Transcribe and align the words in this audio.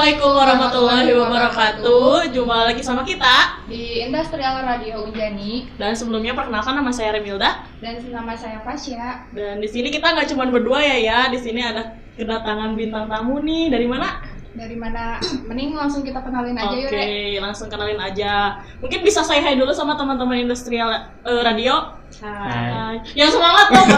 Assalamualaikum 0.00 0.32
warahmatullahi 0.32 1.12
wabarakatuh. 1.12 2.32
Jumpa 2.32 2.72
lagi 2.72 2.80
sama 2.80 3.04
kita 3.04 3.60
di 3.68 4.00
Industrial 4.00 4.64
Radio 4.64 5.04
Unjani 5.04 5.68
dan 5.76 5.92
sebelumnya 5.92 6.32
perkenalkan 6.32 6.72
nama 6.72 6.88
saya 6.88 7.20
Remilda 7.20 7.68
dan 7.84 8.00
nama 8.08 8.32
saya 8.32 8.64
Fasya. 8.64 9.28
Dan 9.36 9.60
di 9.60 9.68
sini 9.68 9.92
kita 9.92 10.16
nggak 10.16 10.32
cuma 10.32 10.48
berdua 10.48 10.80
ya 10.80 10.96
ya. 10.96 11.18
Di 11.28 11.36
sini 11.36 11.60
ada 11.60 12.00
kedatangan 12.16 12.80
bintang 12.80 13.12
tamu 13.12 13.44
nih. 13.44 13.68
Dari 13.68 13.84
mana? 13.84 14.24
Dari 14.50 14.74
mana? 14.74 15.22
Mending 15.46 15.78
langsung 15.78 16.02
kita 16.02 16.18
kenalin 16.26 16.58
aja 16.58 16.74
Oke, 16.74 16.82
yuk. 16.82 16.90
Re. 16.90 17.38
langsung 17.38 17.70
kenalin 17.70 18.00
aja. 18.02 18.58
Mungkin 18.82 19.00
bisa 19.06 19.22
saya 19.22 19.38
hai 19.46 19.54
dulu 19.54 19.70
sama 19.70 19.94
teman-teman 19.94 20.42
Industrial 20.42 20.90
eh, 21.22 21.42
Radio. 21.46 21.94
Hai. 22.18 22.98
Yang 23.14 23.38
semangat 23.38 23.66
dong. 23.70 23.88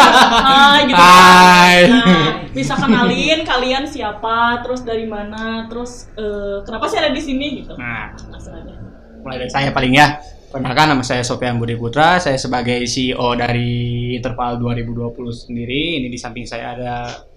Hai 0.48 0.80
gitu. 0.88 0.96
Hai. 0.96 1.76
Nah, 1.92 2.28
bisa 2.56 2.74
kenalin 2.80 3.44
kalian 3.44 3.84
siapa, 3.84 4.64
terus 4.64 4.80
dari 4.80 5.04
mana, 5.04 5.68
terus 5.68 6.08
eh, 6.16 6.64
kenapa 6.64 6.88
sih 6.88 6.96
ada 6.96 7.12
di 7.12 7.20
sini 7.20 7.60
gitu. 7.60 7.76
Nah, 7.76 8.16
Langsung 8.32 8.56
aja. 8.56 8.72
mulai 9.20 9.44
dari 9.44 9.52
saya 9.52 9.68
paling 9.76 9.92
ya. 9.92 10.16
Perkenalkan 10.48 10.96
nama 10.96 11.04
saya 11.04 11.20
Sofian 11.20 11.60
Budi 11.60 11.76
Putra, 11.76 12.16
saya 12.16 12.40
sebagai 12.40 12.88
CEO 12.88 13.36
dari 13.36 14.16
Interval 14.16 14.56
2020 14.56 15.12
sendiri. 15.28 16.00
Ini 16.00 16.08
di 16.08 16.16
samping 16.16 16.48
saya 16.48 16.72
ada 16.72 17.27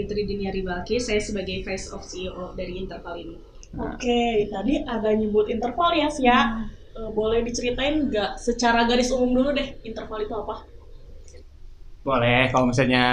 Fitri 0.00 0.24
Diniari 0.24 0.64
Balki, 0.64 0.96
saya 0.96 1.20
sebagai 1.20 1.60
Face 1.60 1.92
of 1.92 2.00
CEO 2.00 2.56
dari 2.56 2.80
Interval 2.80 3.20
ini. 3.20 3.36
Oke, 3.76 4.48
tadi 4.48 4.80
ada 4.82 5.12
nyebut 5.12 5.46
interval 5.52 5.92
ya, 5.94 6.08
Sia. 6.08 6.64
Eh, 6.96 7.10
boleh 7.12 7.44
diceritain 7.44 8.08
nggak 8.08 8.40
secara 8.40 8.88
garis 8.88 9.12
umum 9.12 9.30
dulu 9.30 9.52
deh 9.54 9.78
interval 9.84 10.24
itu 10.24 10.34
apa? 10.34 10.56
boleh 12.00 12.48
kalau 12.48 12.72
misalnya 12.72 13.04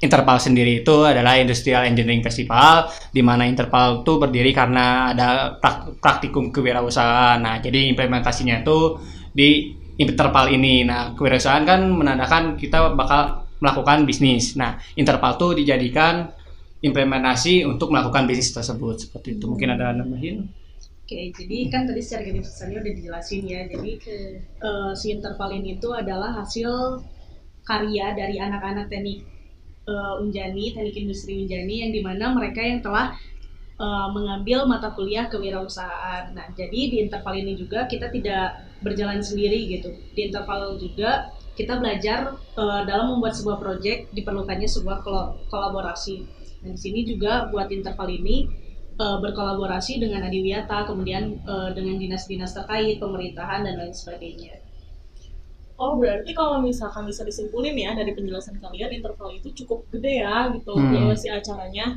Interpal 0.00 0.40
sendiri 0.40 0.80
itu 0.80 1.04
adalah 1.04 1.36
Industrial 1.36 1.84
Engineering 1.84 2.24
Festival 2.24 2.88
di 3.12 3.20
mana 3.20 3.44
Interpal 3.44 4.00
itu 4.00 4.16
berdiri 4.16 4.48
karena 4.48 5.12
ada 5.12 5.60
prak- 5.60 6.00
praktikum 6.00 6.48
kewirausahaan. 6.48 7.36
Nah, 7.36 7.60
jadi 7.60 7.84
implementasinya 7.92 8.64
itu 8.64 8.96
di 9.28 9.76
Interpal 10.00 10.56
ini. 10.56 10.88
Nah, 10.88 11.12
kewirausahaan 11.12 11.68
kan 11.68 11.84
menandakan 11.84 12.56
kita 12.56 12.96
bakal 12.96 13.39
melakukan 13.60 14.08
bisnis. 14.08 14.56
Nah, 14.56 14.80
Interpal 14.96 15.36
itu 15.36 15.48
dijadikan 15.64 16.32
implementasi 16.80 17.68
untuk 17.68 17.92
melakukan 17.92 18.24
bisnis 18.24 18.56
tersebut. 18.56 19.06
Seperti 19.06 19.36
itu. 19.36 19.44
Mungkin 19.46 19.68
ada 19.76 19.92
nambahin? 19.92 20.48
Oke, 21.04 21.34
jadi 21.34 21.66
kan 21.68 21.90
tadi 21.90 22.00
secara 22.00 22.22
garis 22.22 22.46
besarnya 22.48 22.78
udah 22.80 22.92
dijelasin 22.94 23.42
ya. 23.44 23.60
Jadi 23.68 23.92
eh, 24.62 24.92
si 24.96 25.06
Interval 25.12 25.50
ini 25.60 25.76
itu 25.76 25.90
adalah 25.92 26.38
hasil 26.40 27.02
karya 27.66 28.16
dari 28.16 28.40
anak-anak 28.40 28.88
teknik 28.88 29.26
eh, 29.90 30.22
Unjani, 30.22 30.70
teknik 30.70 30.96
industri 30.96 31.44
Unjani 31.44 31.84
yang 31.84 31.92
di 31.92 32.00
mana 32.00 32.30
mereka 32.32 32.62
yang 32.62 32.80
telah 32.80 33.12
eh, 33.76 34.08
mengambil 34.14 34.70
mata 34.70 34.94
kuliah 34.94 35.26
kewirausahaan. 35.26 36.30
Nah, 36.30 36.46
jadi 36.54 36.80
di 36.88 36.96
interval 37.02 37.34
ini 37.36 37.58
juga 37.58 37.84
kita 37.90 38.08
tidak 38.14 38.70
berjalan 38.80 39.20
sendiri 39.20 39.66
gitu. 39.66 39.90
Di 40.14 40.30
interval 40.30 40.78
juga 40.78 41.28
kita 41.60 41.76
belajar 41.76 42.18
eh, 42.36 42.82
dalam 42.88 43.16
membuat 43.16 43.36
sebuah 43.36 43.60
proyek 43.60 44.08
diperlukannya 44.16 44.68
sebuah 44.68 45.04
kolaborasi. 45.52 46.16
Dan 46.64 46.76
di 46.76 46.80
sini 46.80 47.00
juga 47.04 47.48
buat 47.52 47.68
interval 47.68 48.08
ini 48.08 48.48
eh, 48.96 49.18
berkolaborasi 49.20 50.00
dengan 50.00 50.24
Adiwiyata, 50.24 50.88
kemudian 50.88 51.36
eh, 51.44 51.70
dengan 51.76 52.00
dinas-dinas 52.00 52.56
terkait, 52.56 52.96
pemerintahan 52.96 53.68
dan 53.68 53.76
lain 53.76 53.92
sebagainya. 53.92 54.64
Oh, 55.80 55.96
berarti 55.96 56.36
kalau 56.36 56.60
misalkan 56.60 57.08
bisa 57.08 57.24
disimpulin 57.24 57.72
ya 57.72 57.96
dari 57.96 58.12
penjelasan 58.12 58.60
kalian 58.60 59.00
interval 59.00 59.32
itu 59.32 59.64
cukup 59.64 59.88
gede 59.88 60.20
ya 60.20 60.52
gitu 60.52 60.76
Hmm. 60.76 61.16
si 61.16 61.32
acaranya. 61.32 61.96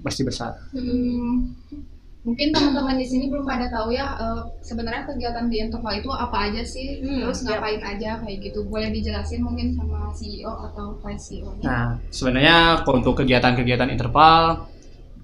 Pasti 0.00 0.24
besar. 0.24 0.56
Hmm, 0.72 1.52
mungkin 2.20 2.52
teman-teman 2.52 3.00
di 3.00 3.06
sini 3.08 3.32
belum 3.32 3.48
pada 3.48 3.72
tahu 3.72 3.96
ya 3.96 4.12
eh, 4.20 4.40
sebenarnya 4.60 5.08
kegiatan 5.08 5.48
di 5.48 5.56
interval 5.56 5.92
itu 5.96 6.10
apa 6.12 6.52
aja 6.52 6.62
sih, 6.62 7.00
Hmm, 7.00 7.24
terus 7.24 7.40
ngapain 7.48 7.80
aja 7.80 8.20
kayak 8.20 8.38
gitu. 8.44 8.68
Boleh 8.68 8.92
dijelasin 8.92 9.40
mungkin 9.40 9.72
sama 9.72 10.12
CEO 10.12 10.52
atau 10.52 11.00
Vice 11.00 11.32
CEO-nya? 11.32 11.64
Nah, 11.64 11.86
sebenarnya 12.12 12.84
untuk 12.84 13.16
kegiatan-kegiatan 13.24 13.88
interval 13.88 14.68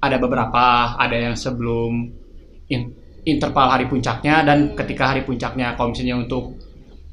ada 0.00 0.16
beberapa, 0.16 0.96
ada 0.96 1.16
yang 1.16 1.36
sebelum 1.36 2.08
in- 2.72 2.92
interval 3.28 3.66
hari 3.68 3.92
puncaknya 3.92 4.40
dan 4.40 4.72
ketika 4.72 5.12
hari 5.12 5.20
puncaknya. 5.20 5.76
Kalau 5.76 5.92
misalnya 5.92 6.16
untuk 6.16 6.56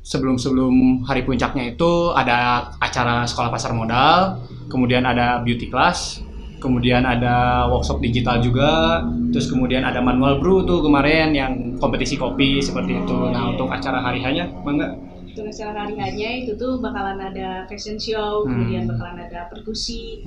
sebelum-sebelum 0.03 1.03
hari 1.03 1.27
puncaknya 1.27 1.75
itu 1.75 2.11
ada 2.15 2.71
acara 2.79 3.27
sekolah 3.27 3.51
pasar 3.51 3.75
modal, 3.75 4.39
kemudian 4.71 5.03
ada 5.03 5.43
beauty 5.43 5.67
class, 5.67 6.22
kemudian 6.63 7.03
ada 7.03 7.67
workshop 7.67 7.99
digital 7.99 8.39
juga, 8.39 9.03
terus 9.35 9.51
kemudian 9.51 9.83
ada 9.83 9.99
manual 9.99 10.39
brew 10.39 10.63
tuh 10.63 10.79
kemarin 10.79 11.35
yang 11.35 11.75
kompetisi 11.83 12.15
kopi 12.15 12.63
seperti 12.63 13.03
itu. 13.03 13.17
Nah, 13.29 13.51
untuk 13.51 13.67
acara 13.67 13.99
hari 13.99 14.23
hanya, 14.23 14.47
bangga. 14.63 14.95
Untuk 15.27 15.51
acara 15.51 15.83
hari 15.83 15.99
hanya 15.99 16.29
itu 16.45 16.55
tuh 16.55 16.79
bakalan 16.79 17.19
ada 17.19 17.67
fashion 17.67 17.99
show, 17.99 18.47
Hmm. 18.47 18.55
kemudian 18.55 18.83
bakalan 18.87 19.27
ada 19.27 19.51
perkusi, 19.51 20.23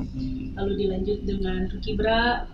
lalu 0.53 0.73
dilanjut 0.77 1.25
dengan 1.25 1.65
Rukibra, 1.73 2.45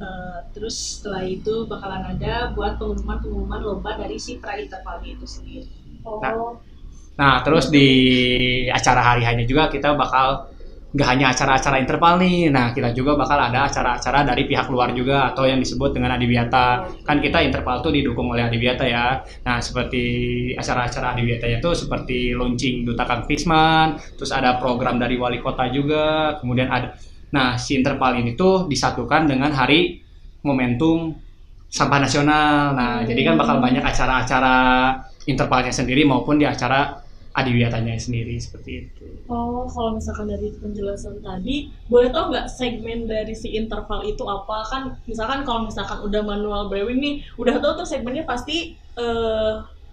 eh, 0.00 0.38
terus 0.56 1.02
setelah 1.02 1.28
itu 1.28 1.68
bakalan 1.68 2.16
ada 2.16 2.56
buat 2.56 2.80
pengumuman-pengumuman 2.80 3.60
lomba 3.60 4.00
dari 4.00 4.16
si 4.16 4.40
pra 4.40 4.56
intervalnya 4.56 5.12
itu 5.12 5.26
sendiri. 5.28 5.68
Oh, 6.08 6.16
Nah. 6.24 6.56
Nah, 7.20 7.44
terus 7.44 7.68
di 7.68 7.84
acara 8.72 9.12
hari 9.12 9.28
hanya 9.28 9.44
juga 9.44 9.68
kita 9.68 9.92
bakal 9.92 10.56
nggak 10.90 11.08
hanya 11.08 11.30
acara-acara 11.30 11.76
interval 11.78 12.18
nih. 12.18 12.50
Nah, 12.50 12.74
kita 12.74 12.90
juga 12.90 13.14
bakal 13.14 13.38
ada 13.38 13.70
acara-acara 13.70 14.26
dari 14.26 14.42
pihak 14.50 14.66
luar 14.66 14.90
juga 14.90 15.30
atau 15.30 15.46
yang 15.46 15.62
disebut 15.62 15.94
dengan 15.94 16.18
Adiwiyata. 16.18 16.82
Kan 17.06 17.22
kita 17.22 17.38
interval 17.46 17.78
tuh 17.78 17.94
didukung 17.94 18.30
oleh 18.34 18.46
Adiwiyata 18.50 18.84
ya. 18.86 19.22
Nah, 19.46 19.62
seperti 19.62 20.02
acara-acara 20.58 21.14
Adiwiyata 21.14 21.46
itu 21.46 21.70
seperti 21.74 22.34
launching 22.34 22.82
Duta 22.82 23.06
Kang 23.06 23.22
Fisman, 23.30 23.94
terus 24.18 24.34
ada 24.34 24.58
program 24.58 24.98
dari 24.98 25.14
wali 25.14 25.38
kota 25.38 25.70
juga, 25.70 26.34
kemudian 26.42 26.66
ada 26.66 26.98
Nah, 27.30 27.54
si 27.54 27.78
interval 27.78 28.18
ini 28.18 28.34
tuh 28.34 28.66
disatukan 28.66 29.30
dengan 29.30 29.54
hari 29.54 30.02
momentum 30.42 31.14
sampah 31.70 32.02
nasional. 32.02 32.74
Nah, 32.74 33.06
jadi 33.06 33.22
kan 33.22 33.34
bakal 33.38 33.62
banyak 33.62 33.82
acara-acara 33.86 34.56
intervalnya 35.30 35.70
sendiri 35.70 36.02
maupun 36.02 36.42
di 36.42 36.46
acara 36.46 36.98
adiwiyatanya 37.38 37.94
sendiri 38.00 38.34
seperti 38.42 38.70
itu. 38.90 39.06
oh, 39.30 39.64
kalau 39.70 39.90
misalkan 39.98 40.26
dari 40.26 40.48
penjelasan 40.58 41.22
tadi, 41.22 41.70
boleh 41.86 42.08
tau 42.10 42.34
nggak 42.34 42.50
segmen 42.50 43.06
dari 43.06 43.34
si 43.38 43.48
interval 43.54 44.02
itu 44.02 44.22
apa? 44.26 44.66
Kan 44.70 44.82
misalkan 45.06 45.46
kalau 45.46 45.66
misalkan 45.68 45.98
udah 46.02 46.22
manual 46.26 46.66
brewing 46.66 46.98
nih, 46.98 47.14
udah 47.38 47.62
tau 47.62 47.78
tuh 47.78 47.86
segmennya 47.86 48.26
pasti 48.26 48.74
eh, 48.98 49.52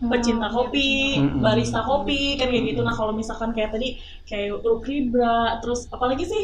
pecinta 0.10 0.48
kopi, 0.50 1.18
Mm-mm. 1.22 1.42
barista 1.42 1.82
kopi, 1.86 2.38
kan 2.42 2.50
kayak 2.50 2.66
gitu. 2.74 2.82
Nah 2.82 2.94
kalau 2.98 3.14
misalkan 3.14 3.54
kayak 3.54 3.70
tadi 3.76 4.02
kayak 4.26 4.58
Rukibra, 4.66 5.62
terus 5.62 5.86
apalagi 5.94 6.26
sih? 6.26 6.44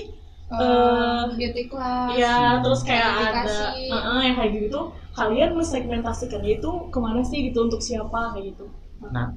Eh, 0.53 1.23
beauty 1.33 1.63
class. 1.65 2.13
Ya, 2.13 2.61
terus 2.61 2.81
kayak 2.85 3.09
ada 3.33 3.41
Edukasi. 3.41 3.89
uh, 3.89 4.21
yang 4.21 4.35
kayak 4.37 4.51
gitu 4.69 4.79
kalian 5.13 5.49
mensegmentasikannya 5.57 6.57
itu 6.61 6.69
ke 6.93 6.97
mana 7.01 7.21
sih 7.25 7.39
gitu 7.49 7.69
untuk 7.69 7.81
siapa 7.81 8.33
kayak 8.33 8.53
gitu? 8.53 8.65
Nah, 9.13 9.29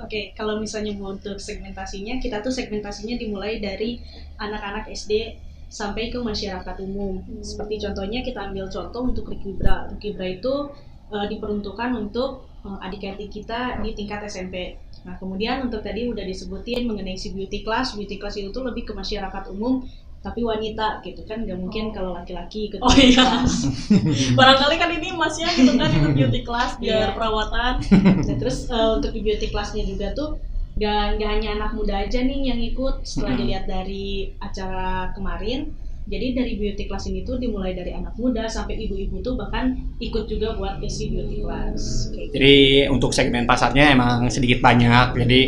Oke, 0.00 0.32
kalau 0.32 0.56
misalnya 0.56 0.96
mau 0.96 1.12
untuk 1.12 1.36
segmentasinya, 1.36 2.16
kita 2.16 2.40
tuh 2.40 2.48
segmentasinya 2.48 3.20
dimulai 3.20 3.60
dari 3.60 4.00
anak-anak 4.40 4.88
SD 4.88 5.36
sampai 5.70 6.10
ke 6.10 6.18
masyarakat 6.18 6.76
umum. 6.82 7.22
Hmm. 7.22 7.44
Seperti 7.44 7.78
contohnya 7.84 8.24
kita 8.26 8.50
ambil 8.50 8.66
contoh 8.66 9.06
untuk 9.06 9.30
Rukibra. 9.30 9.86
Rukibra 9.92 10.26
itu 10.26 10.72
eh, 11.14 11.26
diperuntukkan 11.30 11.90
untuk 11.94 12.50
eh, 12.66 12.86
adik-adik 12.88 13.30
kita 13.30 13.78
di 13.84 13.94
tingkat 13.94 14.26
SMP. 14.26 14.80
Nah, 15.06 15.16
kemudian 15.16 15.64
untuk 15.64 15.80
tadi 15.80 16.10
udah 16.10 16.26
disebutin 16.26 16.84
mengenai 16.84 17.16
si 17.16 17.32
beauty 17.32 17.62
class, 17.64 17.96
beauty 17.96 18.20
class 18.20 18.36
itu 18.36 18.50
tuh 18.52 18.66
lebih 18.66 18.88
ke 18.88 18.92
masyarakat 18.92 19.48
umum, 19.52 19.86
tapi 20.20 20.44
wanita 20.44 21.00
gitu 21.00 21.24
kan, 21.24 21.48
nggak 21.48 21.56
mungkin 21.56 21.96
kalau 21.96 22.12
laki-laki 22.12 22.68
ikut 22.68 22.80
Oh 22.80 22.92
iya. 22.92 23.40
Barangkali 24.38 24.76
kan 24.76 24.90
ini 24.92 25.16
masnya 25.16 25.48
gitu 25.56 25.72
kan 25.80 25.88
ikut 25.88 26.12
beauty 26.12 26.40
class 26.44 26.76
biar 26.76 27.12
Iya. 27.12 27.16
perawatan. 27.16 27.72
Nah, 28.30 28.36
terus 28.36 28.68
eh, 28.68 28.90
untuk 29.00 29.10
di 29.16 29.20
beauty 29.24 29.48
classnya 29.48 29.80
juga 29.82 30.12
tuh 30.12 30.36
gak, 30.76 31.16
gak 31.18 31.30
hanya 31.40 31.48
anak 31.56 31.72
muda 31.72 32.04
aja 32.04 32.20
nih 32.20 32.52
yang 32.52 32.60
ikut 32.60 33.02
setelah 33.02 33.34
dilihat 33.36 33.64
dari 33.64 34.32
acara 34.38 35.10
kemarin 35.12 35.72
jadi 36.04 36.34
dari 36.34 36.58
beauty 36.58 36.84
class 36.84 37.06
ini 37.06 37.22
tuh 37.22 37.38
dimulai 37.38 37.70
dari 37.70 37.94
anak 37.94 38.18
muda 38.18 38.42
sampai 38.44 38.74
ibu-ibu 38.82 39.22
tuh 39.22 39.38
bahkan 39.38 39.78
ikut 40.02 40.26
juga 40.26 40.58
buat 40.58 40.82
isi 40.82 41.12
beauty 41.12 41.38
class 41.40 42.10
kayak 42.10 42.28
gitu. 42.28 42.34
jadi 42.34 42.56
untuk 42.90 43.14
segmen 43.14 43.46
pasarnya 43.46 43.94
emang 43.94 44.26
sedikit 44.26 44.58
banyak. 44.58 45.14
Jadi 45.14 45.40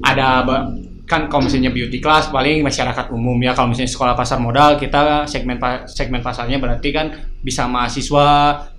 ada 0.00 0.42
kan 1.12 1.28
kalau 1.28 1.44
misalnya 1.44 1.68
beauty 1.68 2.00
class 2.00 2.32
paling 2.32 2.64
masyarakat 2.64 3.12
umum 3.12 3.36
ya. 3.44 3.52
Kalau 3.52 3.68
misalnya 3.68 3.92
sekolah 3.92 4.16
pasar 4.16 4.40
modal 4.40 4.80
kita 4.80 5.28
segmen 5.28 5.60
pa- 5.60 5.84
segmen 5.84 6.24
pasarnya 6.24 6.56
berarti 6.56 6.88
kan 6.88 7.12
bisa 7.44 7.68
mahasiswa 7.68 8.28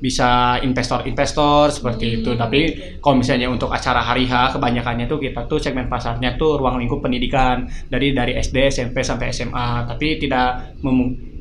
bisa 0.02 0.58
investor-investor 0.66 1.70
seperti 1.70 2.06
Hmm, 2.10 2.16
itu. 2.26 2.32
tapi 2.34 2.60
kalau 2.98 3.22
misalnya 3.22 3.52
untuk 3.52 3.70
acara 3.70 4.02
hari 4.02 4.26
H 4.26 4.58
kebanyakannya 4.58 5.06
tuh 5.06 5.22
kita 5.22 5.46
tuh 5.46 5.62
segmen 5.62 5.86
pasarnya 5.86 6.34
tuh 6.34 6.58
ruang 6.58 6.82
lingkup 6.82 7.06
pendidikan. 7.06 7.70
Dari 7.86 8.18
dari 8.18 8.34
SD 8.34 8.74
SMP 8.74 9.06
sampai 9.06 9.30
SMA 9.30 9.86
tapi 9.86 10.18
tidak 10.18 10.74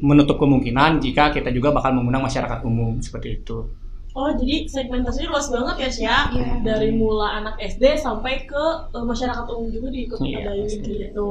menutup 0.03 0.37
kemungkinan 0.37 1.01
jika 1.01 1.33
kita 1.33 1.49
juga 1.49 1.73
bakal 1.73 1.97
mengundang 1.97 2.27
masyarakat 2.27 2.61
umum 2.67 2.99
seperti 3.01 3.41
itu 3.41 3.82
Oh, 4.13 4.29
jadi 4.37 4.69
segmentasinya 4.69 5.33
luas 5.33 5.49
banget 5.49 5.77
ya, 5.81 5.91
Sya? 5.91 6.17
Iya. 6.37 6.53
Dari 6.61 6.93
mulai 6.93 7.41
anak 7.41 7.57
SD 7.57 7.97
sampai 7.97 8.45
ke 8.45 8.65
eh, 8.93 9.05
masyarakat 9.05 9.45
umum 9.49 9.73
juga 9.73 9.89
diikut 9.89 10.19
Iya, 10.21 10.39
adain 10.45 10.69
pasti. 10.69 10.93
gitu. 11.09 11.29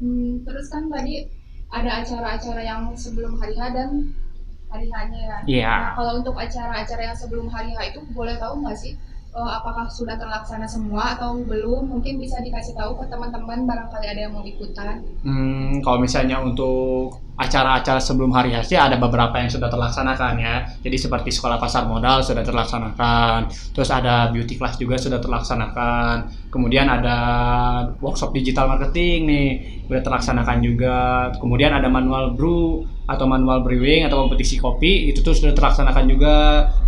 Hmm, 0.00 0.32
terus 0.46 0.66
kan 0.72 0.88
tadi 0.88 1.28
ada 1.68 1.90
acara-acara 2.00 2.62
yang 2.64 2.82
sebelum 2.96 3.36
hari 3.36 3.54
H 3.60 3.62
dan 3.76 3.90
hari 4.72 4.88
H-nya 4.88 5.20
ya. 5.20 5.38
Iya. 5.44 5.72
Nah, 5.76 5.92
kalau 6.00 6.12
untuk 6.24 6.36
acara-acara 6.36 7.02
yang 7.12 7.16
sebelum 7.18 7.46
hari 7.52 7.76
H 7.76 7.92
itu 7.92 8.00
boleh 8.16 8.40
tahu 8.40 8.64
nggak 8.64 8.78
sih 8.78 8.96
eh, 9.34 9.50
apakah 9.58 9.90
sudah 9.90 10.16
terlaksana 10.16 10.64
semua 10.64 11.18
atau 11.18 11.40
belum? 11.44 11.88
Mungkin 11.88 12.16
bisa 12.22 12.40
dikasih 12.40 12.76
tahu 12.78 13.00
ke 13.02 13.04
teman-teman 13.10 13.68
barangkali 13.68 14.06
ada 14.08 14.20
yang 14.28 14.32
mau 14.32 14.44
ikutan. 14.44 15.04
Hmm, 15.24 15.80
kalau 15.84 15.98
misalnya 16.00 16.40
untuk 16.40 17.28
acara-acara 17.38 18.02
sebelum 18.02 18.34
hari 18.34 18.50
H 18.50 18.74
ada 18.74 18.98
beberapa 18.98 19.38
yang 19.38 19.46
sudah 19.46 19.70
terlaksanakan 19.70 20.42
ya. 20.42 20.66
Jadi 20.82 20.96
seperti 20.98 21.30
sekolah 21.30 21.62
pasar 21.62 21.86
modal 21.86 22.18
sudah 22.18 22.42
terlaksanakan. 22.42 23.46
Terus 23.70 23.90
ada 23.94 24.34
beauty 24.34 24.58
class 24.58 24.74
juga 24.74 24.98
sudah 24.98 25.22
terlaksanakan. 25.22 26.34
Kemudian 26.50 26.90
ada 26.90 27.16
workshop 28.02 28.34
digital 28.34 28.74
marketing 28.74 29.30
nih 29.30 29.48
sudah 29.86 30.02
terlaksanakan 30.02 30.58
juga. 30.66 30.96
Kemudian 31.38 31.70
ada 31.70 31.86
manual 31.86 32.34
brew 32.34 32.82
atau 33.06 33.24
manual 33.24 33.62
brewing 33.62 34.04
atau 34.04 34.26
kompetisi 34.26 34.58
kopi 34.58 35.14
itu 35.14 35.22
tuh 35.22 35.32
sudah 35.32 35.54
terlaksanakan 35.54 36.04
juga. 36.10 36.36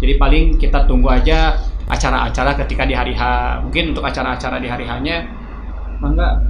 Jadi 0.03 0.19
paling 0.19 0.45
kita 0.59 0.83
tunggu 0.91 1.15
aja 1.15 1.63
acara-acara 1.91 2.55
ketika 2.65 2.87
di 2.87 2.95
hari 2.95 3.13
H. 3.13 3.23
Mungkin 3.61 3.93
untuk 3.93 4.07
acara-acara 4.07 4.57
di 4.57 4.69
hari 4.71 4.87
H-nya 4.87 5.27
mangga 5.99 6.41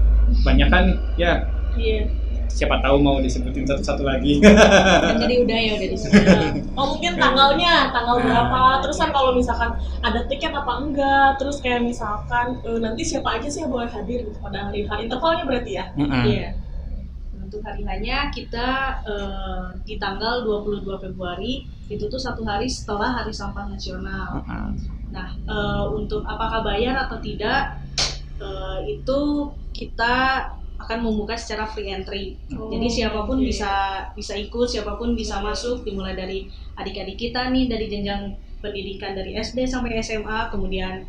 banyak 0.46 0.68
kan 0.68 0.84
ya 1.16 1.42
Iya. 1.74 2.06
siapa 2.46 2.82
tahu 2.82 2.98
mau 2.98 3.22
disebutin 3.22 3.62
satu-satu 3.62 4.02
lagi. 4.02 4.42
Kan 4.42 5.16
tadi 5.16 5.38
udah 5.38 5.58
ya 5.58 5.72
udah 5.78 5.88
disebut. 5.88 6.26
Oh 6.74 6.94
mungkin 6.94 7.14
tanggalnya, 7.14 7.94
tanggal 7.94 8.18
Nah. 8.18 8.24
berapa? 8.26 8.62
Terus 8.82 8.96
kan 8.98 9.10
kalau 9.10 9.30
misalkan 9.32 9.70
ada 10.02 10.26
tiket 10.26 10.50
apa 10.50 10.72
enggak? 10.82 11.38
Terus 11.38 11.62
kayak 11.62 11.86
misalkan 11.86 12.58
eh, 12.62 12.78
nanti 12.82 13.02
siapa 13.06 13.38
aja 13.38 13.46
sih 13.46 13.62
yang 13.62 13.70
boleh 13.70 13.86
hadir 13.86 14.26
gitu 14.26 14.38
pada 14.42 14.66
hari 14.66 14.82
H? 14.82 14.90
Intervalnya 14.98 15.44
berarti 15.46 15.72
ya? 15.78 15.84
Iya. 15.94 16.48
Nah, 17.38 17.42
Untuk 17.46 17.62
hari 17.62 17.82
hanya 17.86 18.34
kita 18.34 18.68
eh, 19.06 19.64
di 19.86 19.94
tanggal 19.96 20.42
22 20.42 20.82
Februari 21.00 21.70
itu 21.86 22.02
tuh 22.06 22.18
satu 22.18 22.42
hari 22.42 22.66
setelah 22.66 23.14
Hari 23.14 23.30
Sampah 23.30 23.66
Nasional. 23.66 24.42
Mm-mm. 24.42 24.99
Nah, 25.10 25.28
eh, 25.34 25.84
untuk 25.90 26.22
apakah 26.22 26.62
bayar 26.62 27.06
atau 27.06 27.18
tidak 27.18 27.82
eh, 28.40 28.78
itu 28.86 29.20
kita 29.74 30.46
akan 30.80 30.98
membuka 31.04 31.36
secara 31.36 31.68
free 31.68 31.92
entry. 31.92 32.40
Oh, 32.56 32.72
Jadi 32.72 32.88
siapa 32.88 33.28
pun 33.28 33.36
oke. 33.36 33.44
bisa 33.44 33.70
bisa 34.16 34.32
ikut, 34.32 34.64
siapa 34.64 34.96
pun 34.96 35.12
bisa 35.12 35.44
masuk 35.44 35.84
dimulai 35.84 36.16
dari 36.16 36.48
adik-adik 36.80 37.20
kita 37.20 37.52
nih 37.52 37.68
dari 37.68 37.86
jenjang 37.92 38.32
pendidikan 38.64 39.12
dari 39.12 39.36
SD 39.36 39.68
sampai 39.68 40.00
SMA, 40.00 40.48
kemudian 40.48 41.04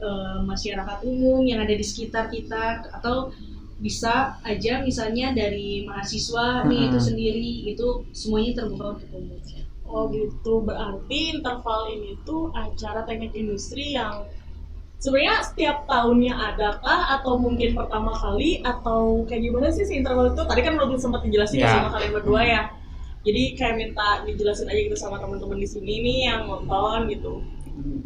eh, 0.00 0.38
masyarakat 0.40 1.04
umum 1.04 1.44
yang 1.44 1.60
ada 1.60 1.76
di 1.76 1.84
sekitar 1.84 2.32
kita 2.32 2.88
atau 2.96 3.28
bisa 3.80 4.36
aja 4.44 4.84
misalnya 4.84 5.32
dari 5.32 5.88
mahasiswa 5.88 6.68
nih 6.68 6.92
itu 6.92 6.98
Mm-mm. 7.00 7.08
sendiri 7.08 7.52
itu 7.72 8.04
semuanya 8.12 8.64
terbuka 8.64 8.96
untuk 8.96 9.08
umum. 9.16 9.40
Oh 9.90 10.06
gitu, 10.08 10.62
berarti 10.62 11.34
interval 11.34 11.90
ini 11.90 12.14
tuh 12.22 12.54
acara 12.54 13.02
teknik 13.02 13.34
industri 13.34 13.90
yang 13.90 14.22
sebenarnya 14.96 15.42
setiap 15.42 15.82
tahunnya 15.84 16.30
adakah 16.30 17.18
atau 17.18 17.34
mungkin 17.34 17.74
pertama 17.74 18.14
kali 18.14 18.62
atau 18.62 19.26
kayak 19.26 19.42
gimana 19.42 19.66
sih 19.66 19.82
si 19.82 19.98
interval 19.98 20.30
itu? 20.30 20.42
Tadi 20.46 20.60
kan 20.62 20.78
belum 20.78 20.94
sempat 20.94 21.26
dijelasin 21.26 21.58
ya 21.58 21.66
Ya. 21.66 21.72
sama 21.74 21.90
kalian 21.90 22.12
berdua 22.14 22.42
ya. 22.46 22.62
Jadi 23.20 23.42
kayak 23.52 23.74
minta 23.76 24.22
dijelasin 24.22 24.70
aja 24.70 24.80
gitu 24.80 24.96
sama 24.96 25.18
teman-teman 25.18 25.58
di 25.58 25.68
sini 25.68 25.94
nih 26.00 26.18
yang 26.30 26.40
nonton 26.46 27.10
gitu. 27.10 27.42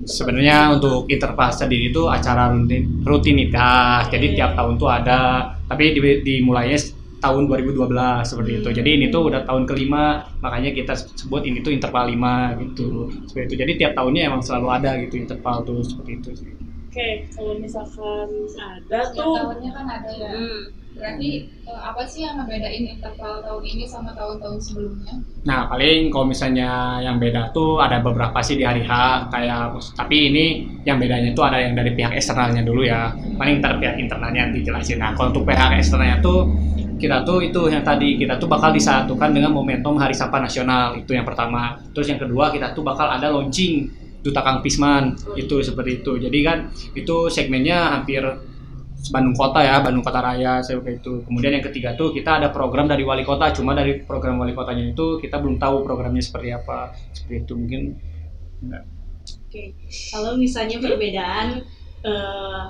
Sebenarnya 0.08 0.74
untuk 0.74 1.04
interval 1.06 1.50
sendiri 1.50 1.90
itu 1.90 2.08
acara 2.08 2.48
rutin- 2.48 3.04
rutinitas. 3.04 4.08
Jadi 4.08 4.34
tiap 4.34 4.56
tahun 4.56 4.74
tuh 4.74 4.88
ada, 4.88 5.52
tapi 5.66 5.92
di- 5.92 6.22
dimulainya 6.22 6.80
tahun 7.24 7.48
2012 7.48 7.88
seperti 8.28 8.52
itu. 8.60 8.68
Jadi 8.68 8.90
ini 9.00 9.06
tuh 9.08 9.32
udah 9.32 9.48
tahun 9.48 9.64
kelima, 9.64 10.28
makanya 10.44 10.76
kita 10.76 10.92
sebut 10.92 11.48
ini 11.48 11.64
tuh 11.64 11.72
interval 11.72 12.12
5 12.12 12.60
gitu. 12.60 13.08
Seperti 13.32 13.44
itu. 13.48 13.54
Jadi 13.64 13.72
tiap 13.80 13.92
tahunnya 13.96 14.22
emang 14.28 14.44
selalu 14.44 14.68
ada 14.68 15.00
gitu 15.00 15.16
interval 15.16 15.64
tuh 15.64 15.80
seperti 15.80 16.10
itu 16.20 16.30
sih. 16.36 16.52
Oke, 16.94 17.26
kalau 17.34 17.58
misalkan 17.58 18.28
ada 18.54 19.00
Setiap 19.10 19.18
tuh 19.18 19.34
tahunnya 19.34 19.70
kan 19.72 19.86
ada 19.88 20.10
ya. 20.12 20.30
Hmm. 20.30 20.84
Berarti 20.94 21.30
eh, 21.66 21.80
apa 21.82 22.06
sih 22.06 22.22
yang 22.22 22.38
ngebedain 22.38 22.86
interval 22.86 23.42
tahun 23.42 23.64
ini 23.66 23.82
sama 23.82 24.14
tahun-tahun 24.14 24.62
sebelumnya? 24.62 25.14
Nah, 25.42 25.66
paling 25.66 26.06
kalau 26.14 26.30
misalnya 26.30 27.02
yang 27.02 27.18
beda 27.18 27.50
tuh 27.50 27.82
ada 27.82 27.98
beberapa 27.98 28.38
sih 28.46 28.54
di 28.54 28.62
hari 28.62 28.86
H 28.86 29.26
kayak 29.26 29.74
tapi 29.98 30.30
ini 30.30 30.46
yang 30.86 31.02
bedanya 31.02 31.34
tuh 31.34 31.50
ada 31.50 31.58
yang 31.58 31.74
dari 31.74 31.98
pihak 31.98 32.14
eksternalnya 32.14 32.62
dulu 32.62 32.86
ya. 32.86 33.10
Paling 33.10 33.58
ntar 33.58 33.82
pihak 33.82 33.98
internalnya 33.98 34.54
dijelasin. 34.54 35.02
Nah, 35.02 35.18
kalau 35.18 35.34
untuk 35.34 35.50
pihak 35.50 35.82
eksternalnya 35.82 36.22
tuh 36.22 36.46
kita 36.94 37.26
tuh 37.26 37.42
itu 37.42 37.60
yang 37.68 37.82
tadi 37.82 38.16
kita 38.16 38.38
tuh 38.38 38.46
bakal 38.46 38.70
disatukan 38.70 39.34
dengan 39.34 39.50
momentum 39.50 39.98
Hari 39.98 40.14
Sampah 40.14 40.40
Nasional 40.44 40.94
itu 40.98 41.10
yang 41.12 41.26
pertama. 41.26 41.78
Terus 41.90 42.06
yang 42.10 42.20
kedua 42.20 42.54
kita 42.54 42.72
tuh 42.72 42.86
bakal 42.86 43.10
ada 43.10 43.30
launching 43.30 43.90
Duta 44.24 44.40
Kang 44.40 44.64
Pisman 44.64 45.12
itu 45.36 45.60
seperti 45.60 46.00
itu. 46.00 46.16
Jadi 46.16 46.38
kan 46.40 46.72
itu 46.96 47.28
segmennya 47.28 47.98
hampir 47.98 48.24
Bandung 49.12 49.36
Kota 49.36 49.60
ya, 49.60 49.84
Bandung 49.84 50.00
Kota 50.00 50.24
Raya 50.24 50.64
seperti 50.64 51.04
itu. 51.04 51.20
Kemudian 51.28 51.60
yang 51.60 51.64
ketiga 51.66 51.92
tuh 51.92 52.08
kita 52.14 52.40
ada 52.40 52.48
program 52.48 52.88
dari 52.88 53.04
wali 53.04 53.20
kota, 53.20 53.52
cuma 53.52 53.76
dari 53.76 54.00
program 54.00 54.40
wali 54.40 54.56
kotanya 54.56 54.96
itu 54.96 55.20
kita 55.20 55.36
belum 55.44 55.60
tahu 55.60 55.84
programnya 55.84 56.24
seperti 56.24 56.56
apa. 56.56 56.96
Seperti 57.12 57.44
itu 57.44 57.52
mungkin. 57.52 57.82
Oke, 59.28 59.76
kalau 60.08 60.40
misalnya 60.40 60.80
perbedaan 60.80 61.60
eh, 62.00 62.62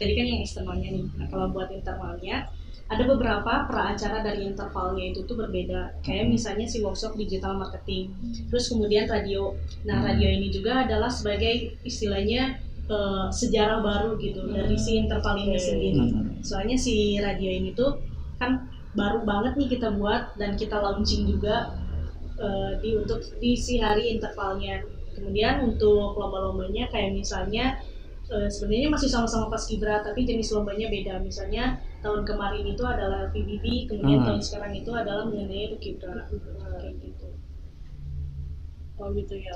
tadi 0.00 0.12
kan 0.16 0.24
yang 0.24 0.40
eksternalnya 0.40 0.88
nih. 0.96 1.04
Nah, 1.20 1.26
kalau 1.28 1.52
buat 1.52 1.68
internalnya 1.68 2.48
ada 2.88 3.04
beberapa 3.08 3.64
peracara 3.70 4.20
dari 4.20 4.48
intervalnya 4.48 5.14
itu 5.14 5.24
tuh 5.24 5.38
berbeda. 5.38 6.02
Kayak 6.04 6.28
misalnya 6.28 6.66
si 6.68 6.84
workshop 6.84 7.16
digital 7.16 7.56
marketing, 7.56 8.12
terus 8.52 8.68
kemudian 8.68 9.08
radio. 9.08 9.56
Nah, 9.88 10.04
radio 10.04 10.28
ini 10.28 10.52
juga 10.52 10.84
adalah 10.84 11.08
sebagai 11.08 11.78
istilahnya 11.86 12.60
eh, 12.90 13.26
sejarah 13.32 13.80
baru 13.80 14.18
gitu 14.20 14.44
dari 14.50 14.76
si 14.76 15.00
interval 15.00 15.40
ini 15.40 15.56
sendiri. 15.56 16.04
Soalnya 16.44 16.76
si 16.76 17.16
radio 17.16 17.50
ini 17.50 17.72
tuh 17.72 17.96
kan 18.36 18.68
baru 18.92 19.24
banget 19.24 19.56
nih 19.56 19.68
kita 19.78 19.96
buat 19.96 20.36
dan 20.36 20.58
kita 20.60 20.76
launching 20.76 21.24
juga 21.24 21.72
eh, 22.36 22.76
di 22.82 22.98
untuk 22.98 23.24
di 23.40 23.56
si 23.56 23.80
hari 23.80 24.20
intervalnya. 24.20 24.84
Kemudian 25.12 25.64
untuk 25.64 26.16
lomba-lombanya 26.16 26.88
kayak 26.92 27.16
misalnya 27.16 27.80
eh, 28.28 28.46
sebenarnya 28.46 28.88
masih 28.90 29.08
sama-sama 29.08 29.48
paskibra 29.48 30.00
tapi 30.00 30.22
jenis 30.22 30.52
lombanya 30.52 30.86
beda. 30.86 31.18
Misalnya 31.18 31.80
tahun 31.98 32.22
kemarin 32.22 32.64
itu 32.66 32.82
adalah 32.82 33.30
PBB, 33.30 33.90
kemudian 33.90 34.20
Hmm. 34.22 34.26
tahun 34.30 34.40
sekarang 34.42 34.72
itu 34.74 34.90
adalah 34.92 35.24
mengenai 35.26 35.72
Rukibra 35.72 36.26
kayak 36.30 36.94
gitu. 37.00 37.26
Oh 38.98 39.08
gitu 39.10 39.34
ya. 39.34 39.54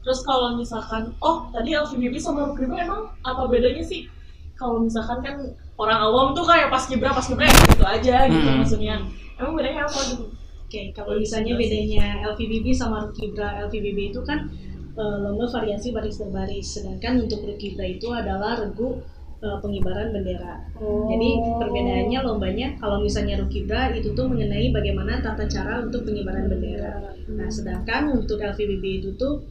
Terus 0.00 0.20
kalau 0.24 0.56
misalkan, 0.56 1.12
oh 1.20 1.50
tadi 1.52 1.76
LVBB 1.76 2.16
sama 2.16 2.48
Rukriba 2.48 2.80
emang 2.80 3.12
apa 3.20 3.42
bedanya 3.50 3.84
sih? 3.84 4.08
Kalau 4.56 4.80
misalkan 4.80 5.20
kan 5.20 5.36
orang 5.76 6.00
awam 6.00 6.26
tuh 6.34 6.42
kayak 6.42 6.72
pas 6.72 6.82
kibra 6.82 7.12
pas 7.12 7.22
kibra 7.22 7.46
ya 7.46 7.60
gitu 7.70 7.84
aja 7.84 8.16
gitu 8.26 8.48
Hmm. 8.48 8.58
maksudnya. 8.62 8.94
Emang 9.36 9.54
bedanya 9.54 9.84
apa 9.86 10.00
gitu? 10.08 10.24
Oke, 10.68 10.92
kalau 10.92 11.16
misalnya 11.16 11.56
bedanya 11.56 12.20
LVBB 12.28 12.76
sama 12.76 13.08
Rukibra, 13.08 13.64
LVBB 13.64 14.12
itu 14.12 14.20
kan 14.20 14.48
eh, 14.52 14.67
lomba 14.98 15.46
variasi 15.46 15.94
baris 15.94 16.18
berbaris, 16.18 16.66
sedangkan 16.74 17.22
untuk 17.22 17.46
Rukibra 17.46 17.86
itu 17.86 18.10
adalah 18.10 18.58
regu 18.58 18.98
eh, 19.38 19.58
pengibaran 19.62 20.10
bendera. 20.10 20.66
Jadi 20.78 21.28
perbedaannya 21.62 22.18
lombanya 22.26 22.66
kalau 22.82 22.98
misalnya 22.98 23.38
Rukibra 23.38 23.94
itu 23.94 24.10
tuh 24.12 24.26
mengenai 24.26 24.74
bagaimana 24.74 25.22
tata 25.22 25.46
cara 25.46 25.86
untuk 25.86 26.02
pengibaran 26.02 26.50
bendera. 26.50 27.14
Nah, 27.30 27.46
sedangkan 27.46 28.10
untuk 28.10 28.42
LVBB 28.42 28.84
itu 29.04 29.10
tuh 29.14 29.46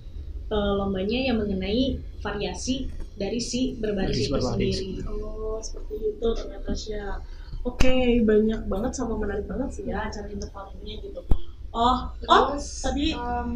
eh, 0.52 0.74
lombanya 0.76 1.32
yang 1.32 1.40
mengenai 1.40 1.96
variasi 2.20 2.92
dari 3.18 3.42
si 3.42 3.74
berbaris 3.80 4.14
Baris 4.14 4.28
itu 4.28 4.34
berbaris. 4.36 4.76
sendiri. 4.78 4.92
Oh 5.10 5.58
seperti 5.58 5.96
itu 6.14 6.28
ternyata 6.38 6.72
Sya. 6.78 7.06
Oke 7.66 8.22
banyak 8.24 8.70
banget 8.70 8.92
sama 8.94 9.18
menarik 9.18 9.50
banget 9.50 9.70
sih 9.74 9.84
ya 9.90 10.08
acara 10.08 10.30
interval 10.30 10.72
ini 10.84 11.02
gitu. 11.02 11.20
Oh, 11.74 12.14
oh 12.30 12.44
Terus 12.54 12.68
tadi 12.86 13.12
em, 13.12 13.52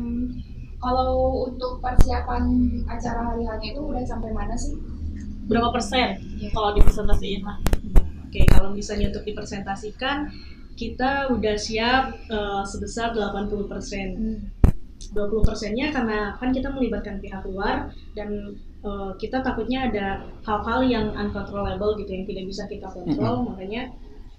kalau 0.81 1.45
untuk 1.45 1.77
persiapan 1.79 2.43
acara 2.89 3.21
hari 3.31 3.45
hanya 3.45 3.67
itu 3.71 3.81
udah 3.81 4.03
sampai 4.03 4.33
mana 4.33 4.57
sih? 4.57 4.73
berapa 5.45 5.67
persen 5.73 6.15
Iya. 6.39 6.49
kalau 6.55 6.71
dipresentasiin 6.73 7.41
lah? 7.43 7.57
Oke, 8.25 8.47
kalau 8.47 8.71
misalnya 8.71 9.11
untuk 9.11 9.27
dipresentasikan, 9.27 10.31
kita 10.79 11.27
udah 11.29 11.55
siap 11.59 12.03
eh, 12.31 12.63
sebesar 12.63 13.11
80%. 13.11 13.59
20 15.11 15.43
persennya 15.43 15.91
karena 15.91 16.37
kan 16.39 16.53
kita 16.55 16.71
melibatkan 16.71 17.19
pihak 17.19 17.43
luar 17.43 17.89
dan 18.15 18.55
eh, 18.79 19.11
kita 19.19 19.43
takutnya 19.43 19.91
ada 19.91 20.23
hal-hal 20.47 20.79
yang 20.87 21.11
uncontrollable 21.11 21.99
gitu 21.99 22.15
yang 22.15 22.23
tidak 22.23 22.45
bisa 22.47 22.63
kita 22.71 22.87
kontrol 22.87 23.43
makanya 23.43 23.91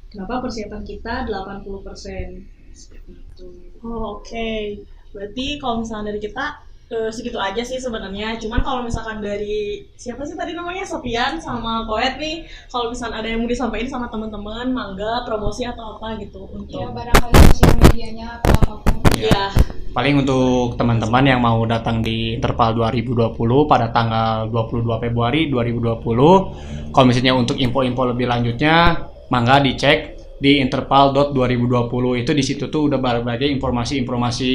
kenapa 0.08 0.40
persiapan 0.40 0.80
kita 0.86 1.28
80 1.28 1.86
persen 1.86 2.26
seperti 2.72 3.20
itu. 3.20 3.46
Oh, 3.84 4.16
Oke, 4.22 4.80
berarti 5.12 5.60
kalau 5.60 5.84
misalnya 5.84 6.12
dari 6.12 6.20
kita 6.20 6.44
eh, 6.92 7.10
segitu 7.12 7.38
aja 7.40 7.62
sih 7.64 7.78
sebenarnya. 7.78 8.36
Cuman 8.40 8.60
kalau 8.60 8.80
misalkan 8.84 9.20
dari 9.20 9.86
siapa 9.96 10.24
sih 10.24 10.36
tadi 10.36 10.56
namanya 10.56 10.84
Sofian 10.84 11.38
sama 11.38 11.84
Koet 11.86 12.18
nih, 12.18 12.48
kalau 12.68 12.92
misalnya 12.92 13.20
ada 13.20 13.28
yang 13.28 13.44
mau 13.44 13.48
disampaikan 13.48 13.88
sama 13.88 14.06
teman-teman, 14.08 14.72
mangga 14.72 15.24
promosi 15.28 15.68
atau 15.68 15.96
apa 15.96 16.18
gitu 16.20 16.48
ya 16.48 16.56
untuk 16.56 16.86
barangkali 16.96 17.34
sosial 17.52 17.72
medianya 17.80 18.26
atau 18.40 18.52
apa 18.60 18.74
pun 18.82 19.12
ya. 19.16 19.52
Paling 19.92 20.24
untuk 20.24 20.80
teman-teman 20.80 21.24
yang 21.28 21.40
mau 21.44 21.60
datang 21.68 22.00
di 22.00 22.40
Interpal 22.40 22.72
2020 22.72 23.36
pada 23.68 23.92
tanggal 23.92 24.48
22 24.48 24.88
Februari 25.04 25.52
2020. 25.52 26.96
Kalau 26.96 27.04
misalnya 27.04 27.36
untuk 27.36 27.60
info-info 27.60 28.16
lebih 28.16 28.24
lanjutnya, 28.24 29.04
mangga 29.28 29.60
dicek 29.60 30.16
di 30.42 30.58
interpal.2020 30.58 32.24
itu 32.24 32.30
di 32.34 32.42
situ 32.42 32.66
tuh 32.66 32.90
udah 32.90 32.98
berbagai 32.98 33.46
informasi-informasi 33.46 34.50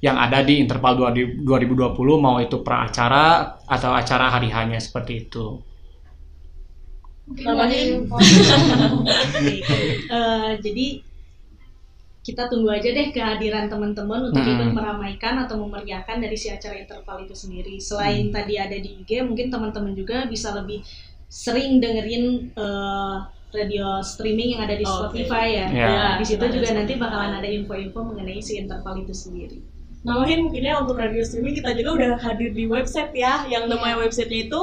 yang 0.00 0.16
ada 0.16 0.40
di 0.40 0.64
Interpal 0.64 0.96
2020 0.96 1.44
mau 2.16 2.40
itu 2.40 2.64
pra 2.64 2.88
acara 2.88 3.52
atau 3.68 3.92
acara 3.92 4.32
hari 4.32 4.48
hanya 4.48 4.80
seperti 4.80 5.28
itu. 5.28 5.60
Eh, 10.10 10.52
jadi 10.58 10.86
kita 12.20 12.50
tunggu 12.50 12.68
aja 12.68 12.90
deh 12.90 13.14
kehadiran 13.14 13.70
teman-teman 13.70 14.28
untuk 14.28 14.44
Mm-mm. 14.44 14.54
ikut 14.58 14.70
meramaikan 14.76 15.40
atau 15.46 15.56
memeriahkan 15.62 16.20
dari 16.20 16.36
si 16.36 16.50
acara 16.50 16.76
interval 16.76 17.24
itu 17.24 17.32
sendiri. 17.32 17.78
Selain 17.78 18.28
tadi 18.28 18.58
ada 18.58 18.74
di 18.74 19.04
IG, 19.04 19.24
mungkin 19.24 19.48
teman-teman 19.48 19.94
juga 19.94 20.26
bisa 20.26 20.52
lebih 20.52 20.82
sering 21.30 21.78
dengerin 21.78 22.50
eh, 22.52 23.16
radio 23.54 24.02
streaming 24.02 24.58
yang 24.58 24.62
ada 24.66 24.74
di. 24.74 24.84
Spotify 24.84 25.46
ya. 25.54 25.66
Ya. 25.70 25.94
Di 26.18 26.26
situ 26.26 26.44
juga 26.50 26.74
nanti 26.74 26.98
bakalan 26.98 27.38
ada 27.38 27.48
info-info 27.48 28.02
mengenai 28.02 28.42
si 28.42 28.58
interval 28.58 29.06
itu 29.06 29.14
sendiri. 29.14 29.79
Nambahin 30.00 30.48
mungkinnya 30.48 30.80
untuk 30.80 30.96
radio 30.96 31.20
streaming 31.20 31.60
kita 31.60 31.76
juga 31.76 31.90
udah 31.92 32.12
hadir 32.24 32.56
di 32.56 32.64
website 32.64 33.12
ya, 33.12 33.44
yang 33.44 33.68
namanya 33.68 34.00
websitenya 34.00 34.48
itu 34.48 34.60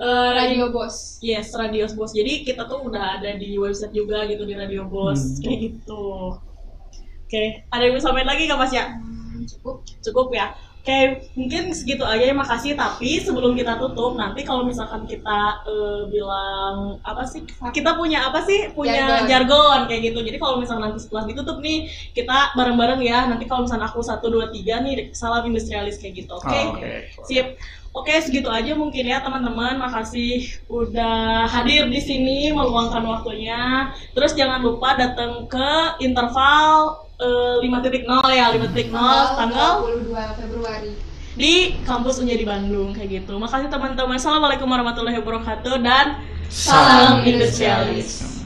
eh, 0.00 0.30
radio 0.36 0.68
bos 0.68 1.16
Yes, 1.20 1.52
Radio 1.56 1.84
Bos. 1.92 2.12
Jadi 2.12 2.44
kita 2.44 2.64
tuh 2.68 2.84
udah 2.88 3.20
ada 3.20 3.36
di 3.36 3.56
website 3.56 3.92
juga 3.92 4.24
gitu 4.28 4.44
di 4.44 4.56
Radio 4.56 4.84
Bos, 4.88 5.20
Hmm. 5.20 5.40
kayak 5.44 5.58
gitu. 5.60 6.36
Oke, 7.24 7.44
ada 7.70 7.82
yang 7.84 7.94
mau 7.96 8.02
sampaikan 8.02 8.28
lagi 8.34 8.42
nggak 8.48 8.60
Mas 8.60 8.72
ya? 8.74 8.84
Hmm, 8.96 9.44
cukup 9.48 9.76
Cukup 10.02 10.28
ya. 10.34 10.52
Oke, 10.80 11.28
mungkin 11.36 11.76
segitu 11.76 12.08
aja 12.08 12.24
ya 12.24 12.32
makasih. 12.32 12.72
Tapi 12.72 13.20
sebelum 13.20 13.52
kita 13.52 13.76
tutup, 13.76 14.16
nanti 14.16 14.48
kalau 14.48 14.64
misalkan 14.64 15.04
kita 15.04 15.60
eh, 15.68 16.08
bilang 16.08 16.96
apa 17.04 17.28
sih? 17.28 17.44
Kita 17.68 18.00
punya 18.00 18.24
apa 18.24 18.40
sih? 18.48 18.72
Punya 18.72 19.28
Jargon. 19.28 19.28
jargon. 19.28 19.80
kayak 19.92 20.08
gitu. 20.08 20.24
Jadi 20.24 20.40
kalau 20.40 20.56
misalkan 20.56 20.88
nanti 20.88 21.04
setelah 21.04 21.28
ditutup 21.28 21.60
nih, 21.60 21.84
kita 22.16 22.56
bareng-bareng 22.56 23.04
ya. 23.04 23.28
Nanti 23.28 23.44
kalau 23.44 23.68
misalkan 23.68 23.92
aku 23.92 24.00
satu 24.00 24.32
dua 24.32 24.48
tiga 24.48 24.80
nih, 24.80 25.12
salam 25.12 25.44
industrialis 25.44 26.00
kayak 26.00 26.24
gitu. 26.24 26.32
Oke. 26.40 26.48
Oh, 26.48 26.72
Oke. 26.72 26.92
Sip. 27.28 27.60
Oke, 27.90 28.14
segitu 28.22 28.48
aja 28.48 28.72
mungkin 28.72 29.04
ya 29.04 29.20
teman-teman. 29.20 29.76
Makasih 29.76 30.64
udah 30.72 31.44
hadir 31.44 31.92
di 31.92 32.00
sini 32.00 32.56
meluangkan 32.56 33.04
waktunya. 33.04 33.92
Terus 34.16 34.32
jangan 34.32 34.64
lupa 34.64 34.96
datang 34.96 35.44
ke 35.44 36.00
interval 36.00 37.09
eh, 37.20 37.56
5.0 37.60 38.08
ya, 38.32 38.46
5.0 38.50 39.38
tanggal 39.38 39.72
22 39.84 40.40
Februari 40.40 40.92
di 41.36 41.78
kampus 41.86 42.18
Unja 42.20 42.34
di 42.34 42.44
Bandung 42.44 42.90
kayak 42.92 43.22
gitu. 43.22 43.38
Makasih 43.38 43.70
teman-teman. 43.70 44.18
Assalamualaikum 44.18 44.66
warahmatullahi 44.66 45.20
wabarakatuh 45.22 45.74
dan 45.80 46.20
Salam 46.50 47.22
salam 47.22 47.28
industrialis. 47.28 48.39